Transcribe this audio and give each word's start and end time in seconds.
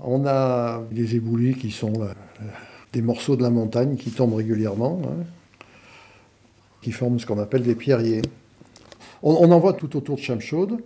On 0.00 0.26
a 0.26 0.82
des 0.90 1.16
éboulis 1.16 1.54
qui 1.54 1.70
sont 1.70 2.02
euh, 2.02 2.12
des 2.92 3.02
morceaux 3.02 3.36
de 3.36 3.42
la 3.42 3.50
montagne 3.50 3.96
qui 3.96 4.10
tombent 4.10 4.34
régulièrement, 4.34 5.00
hein, 5.04 5.24
qui 6.82 6.92
forment 6.92 7.18
ce 7.18 7.26
qu'on 7.26 7.38
appelle 7.38 7.62
des 7.62 7.74
pierriers. 7.74 8.22
On, 9.22 9.50
en 9.50 9.58
voit 9.58 9.72
tout 9.72 9.96
autour 9.96 10.16
de 10.16 10.20
Chamchaude. 10.20 10.82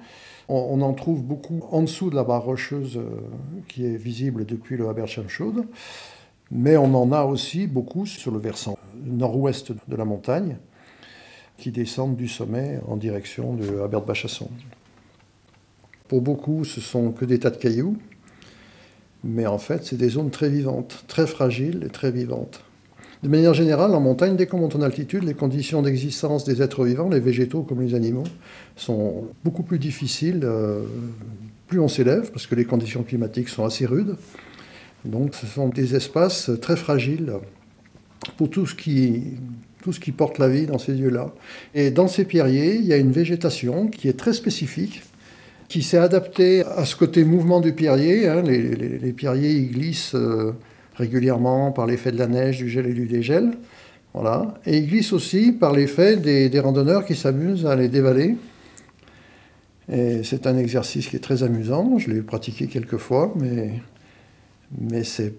On, 0.49 0.81
en 0.81 0.95
trouve 0.95 1.23
beaucoup 1.23 1.63
en 1.73 1.83
dessous 1.83 2.09
de 2.09 2.15
la 2.15 2.25
barre 2.25 2.45
rocheuse 2.45 2.97
euh, 2.97 3.05
qui 3.67 3.85
est 3.85 3.97
visible 3.97 4.47
depuis 4.47 4.77
le 4.77 4.89
Haber 4.89 5.07
Chamchaude. 5.07 5.67
Mais 6.51 6.77
on 6.77 6.95
en 6.95 7.13
a 7.13 7.25
aussi 7.25 7.67
beaucoup 7.67 8.07
sur 8.07 8.31
le 8.31 8.39
versant 8.39 8.79
nord-ouest 9.05 9.73
de 9.89 9.97
la 9.97 10.07
montagne 10.07 10.57
qui 11.59 11.73
descendent 11.73 12.17
du 12.17 12.29
sommet 12.29 12.81
en 12.87 12.97
direction 12.97 13.55
de 13.55 13.81
Haber 13.81 14.01
de 14.01 14.07
Bachasson. 14.07 14.49
Pour 16.07 16.23
beaucoup, 16.23 16.65
ce 16.65 16.81
sont 16.81 17.11
que 17.11 17.27
des 17.27 17.41
tas 17.41 17.51
de 17.51 17.59
cailloux, 17.59 17.99
mais 19.29 19.47
en 19.47 19.59
fait, 19.59 19.85
c'est 19.85 19.97
des 19.97 20.09
zones 20.09 20.31
très 20.31 20.49
vivantes, 20.49 21.05
très 21.07 21.27
fragiles 21.27 21.85
et 21.87 21.91
très 21.91 22.11
vivantes. 22.11 22.63
De 23.23 23.29
manière 23.29 23.53
générale, 23.53 23.95
en 23.95 24.01
montagne, 24.01 24.37
dès 24.37 24.47
qu'on 24.47 24.59
monte 24.59 24.77
en 24.77 24.83
altitude, 24.83 25.25
les 25.25 25.35
conditions 25.35 25.83
d'existence 25.83 26.45
des 26.45 26.63
êtres 26.63 26.85
vivants, 26.85 27.09
les 27.09 27.21
végétaux 27.21 27.63
comme 27.63 27.83
les 27.83 27.95
animaux, 27.95 28.25
sont 28.77 29.25
beaucoup 29.45 29.65
plus 29.65 29.79
difficiles 29.79 30.43
euh, 30.45 30.83
plus 31.67 31.81
on 31.81 31.89
s'élève, 31.89 32.31
parce 32.31 32.47
que 32.47 32.55
les 32.55 32.65
conditions 32.65 33.03
climatiques 33.03 33.49
sont 33.49 33.65
assez 33.65 33.87
rudes. 33.87 34.17
Donc 35.05 35.35
ce 35.35 35.47
sont 35.47 35.69
des 35.69 35.95
espaces 35.95 36.51
très 36.61 36.77
fragiles 36.77 37.35
pour 38.37 38.51
tout 38.51 38.67
ce 38.67 38.75
qui, 38.75 39.23
tout 39.83 39.93
ce 39.93 40.01
qui 40.01 40.13
porte 40.13 40.39
la 40.39 40.49
vie 40.49 40.67
dans 40.67 40.79
ces 40.79 40.95
lieux-là. 40.95 41.33
Et 41.75 41.91
dans 41.91 42.09
ces 42.09 42.25
pierriers, 42.25 42.77
il 42.77 42.87
y 42.87 42.93
a 42.93 42.97
une 42.97 43.13
végétation 43.13 43.89
qui 43.89 44.09
est 44.09 44.19
très 44.19 44.33
spécifique, 44.33 45.03
qui 45.69 45.83
s'est 45.83 45.99
adaptée 45.99 46.65
à 46.65 46.85
ce 46.85 46.97
côté 46.97 47.25
mouvement 47.25 47.61
du 47.61 47.73
pierrier. 47.73 48.27
Hein. 48.27 48.43
Les, 48.43 49.13
pierriers 49.13 49.53
ils 49.53 49.71
glissent 49.71 50.15
euh, 50.15 50.53
régulièrement 50.95 51.73
par 51.73 51.87
l'effet 51.87 52.11
de 52.11 52.19
la 52.19 52.27
neige, 52.27 52.59
du 52.59 52.69
gel 52.69 52.87
et 52.87 52.95
du 52.95 53.07
dégel. 53.07 53.53
Voilà. 54.15 54.55
Et 54.67 54.79
ils 54.79 54.89
glissent 54.89 55.13
aussi 55.13 55.53
par 55.53 55.73
l'effet 55.73 56.17
des, 56.17 56.61
randonneurs 56.61 57.05
qui 57.05 57.15
s'amusent 57.15 57.67
à 57.67 57.77
les 57.77 57.89
dévaler. 57.89 58.37
C'est 60.23 60.47
un 60.47 60.59
exercice 60.59 61.09
qui 61.09 61.17
est 61.17 61.21
très 61.21 61.43
amusant. 61.43 61.97
Je 61.99 62.11
l'ai 62.11 62.21
pratiqué 62.21 62.67
quelques 62.67 62.99
fois, 62.99 63.33
mais, 63.37 63.81
mais 64.79 65.03
c'est 65.03 65.33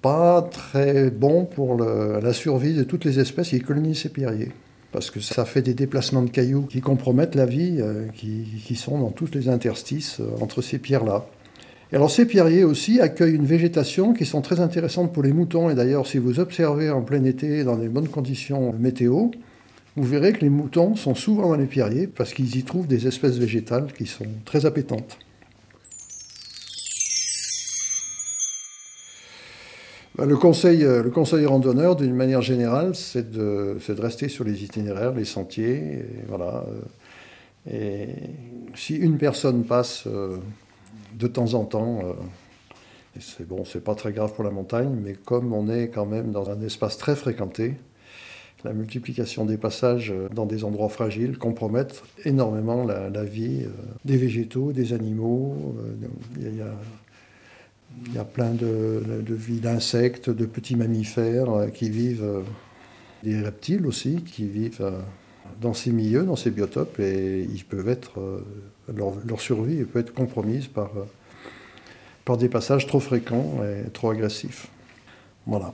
pas 0.00 0.42
très 0.42 1.10
bon 1.10 1.44
pour 1.44 1.76
la 1.76 2.32
survie 2.32 2.74
de 2.74 2.82
toutes 2.82 3.04
les 3.04 3.20
espèces 3.20 3.50
qui 3.50 3.60
colonisent 3.60 4.02
ces 4.02 4.08
pierriers. 4.08 4.50
Parce 4.92 5.10
que 5.10 5.20
ça 5.20 5.44
fait 5.44 5.62
des 5.62 5.74
déplacements 5.74 6.22
de 6.22 6.30
cailloux 6.30 6.62
qui 6.62 6.80
compromettent 6.80 7.34
la 7.34 7.46
vie, 7.46 7.78
euh, 7.80 8.06
qui, 8.14 8.76
sont 8.76 8.98
dans 8.98 9.10
tous 9.10 9.32
les 9.34 9.48
interstices 9.48 10.20
euh, 10.20 10.42
entre 10.42 10.62
ces 10.62 10.78
pierres-là. 10.78 11.26
Et 11.92 11.96
alors 11.96 12.10
ces 12.10 12.26
pierriers 12.26 12.64
aussi 12.64 13.00
accueillent 13.00 13.34
une 13.34 13.46
végétation 13.46 14.12
qui 14.12 14.24
sont 14.24 14.40
très 14.40 14.60
intéressantes 14.60 15.12
pour 15.12 15.22
les 15.22 15.32
moutons. 15.32 15.70
Et 15.70 15.74
d'ailleurs, 15.74 16.06
si 16.06 16.18
vous 16.18 16.40
observez 16.40 16.90
en 16.90 17.02
plein 17.02 17.24
été 17.24 17.64
dans 17.64 17.76
des 17.76 17.88
bonnes 17.88 18.08
conditions 18.08 18.72
météo, 18.78 19.28
vous 19.96 20.04
verrez 20.04 20.32
que 20.32 20.40
les 20.40 20.50
moutons 20.50 20.96
sont 20.96 21.14
souvent 21.14 21.48
dans 21.48 21.56
les 21.56 21.66
pierriers 21.66 22.06
parce 22.06 22.32
qu'ils 22.32 22.56
y 22.56 22.62
trouvent 22.62 22.86
des 22.86 23.06
espèces 23.06 23.36
végétales 23.38 23.92
qui 23.92 24.06
sont 24.06 24.26
très 24.44 24.64
appétantes. 24.64 25.18
Le 30.18 30.36
conseil, 30.36 30.84
euh, 30.84 31.02
le 31.02 31.10
conseil 31.10 31.46
randonneur, 31.46 31.96
d'une 31.96 32.14
manière 32.14 32.42
générale, 32.42 32.94
c'est 32.94 33.30
de, 33.30 33.78
de, 33.86 34.00
rester 34.00 34.28
sur 34.28 34.44
les 34.44 34.62
itinéraires, 34.62 35.14
les 35.14 35.24
sentiers. 35.24 35.76
Et 35.76 36.04
voilà. 36.28 36.64
Euh, 37.68 37.70
et 37.70 38.08
si 38.74 38.96
une 38.96 39.18
personne 39.18 39.64
passe 39.64 40.04
euh, 40.06 40.36
de 41.14 41.26
temps 41.26 41.54
en 41.54 41.64
temps, 41.64 42.00
c'est 43.20 43.46
bon, 43.46 43.64
c'est 43.64 43.84
pas 43.84 43.94
très 43.94 44.12
grave 44.12 44.32
pour 44.34 44.44
la 44.44 44.50
montagne, 44.50 44.90
mais 45.02 45.14
comme 45.14 45.52
on 45.52 45.68
est 45.70 45.88
quand 45.88 46.06
même 46.06 46.32
dans 46.32 46.50
un 46.50 46.60
espace 46.62 46.98
très 46.98 47.14
fréquenté, 47.14 47.74
la 48.64 48.72
multiplication 48.72 49.44
des 49.44 49.58
passages 49.58 50.12
dans 50.34 50.46
des 50.46 50.64
endroits 50.64 50.88
fragiles 50.88 51.36
compromettent 51.38 52.02
énormément 52.24 52.84
la, 52.84 53.24
vie 53.24 53.66
des 54.04 54.16
végétaux, 54.16 54.72
des 54.72 54.92
animaux. 54.92 55.74
Il 58.12 58.16
y 58.16 58.18
a 58.18 58.24
plein 58.24 58.50
de, 58.50 59.02
de 59.26 59.34
vie 59.34 59.60
d'insectes, 59.60 60.28
de 60.28 60.44
petits 60.44 60.76
mammifères 60.76 61.50
euh, 61.50 61.68
qui 61.68 61.88
vivent, 61.88 62.22
euh, 62.22 62.42
des 63.22 63.40
reptiles 63.40 63.86
aussi, 63.86 64.16
qui 64.16 64.46
vivent 64.46 64.82
euh, 64.82 65.00
dans 65.62 65.72
ces 65.72 65.92
milieux, 65.92 66.24
dans 66.24 66.36
ces 66.36 66.50
biotopes, 66.50 67.00
et 67.00 67.40
ils 67.42 67.64
peuvent 67.64 67.88
être, 67.88 68.20
leur, 68.92 69.14
leur 69.26 69.40
survie 69.40 69.84
peut 69.84 70.00
être 70.00 70.12
compromise 70.12 70.66
par, 70.66 70.90
par 72.24 72.36
des 72.36 72.48
passages 72.48 72.86
trop 72.86 73.00
fréquents 73.00 73.60
et 73.62 73.90
trop 73.90 74.10
agressifs. 74.10 74.68
Voilà. 75.46 75.72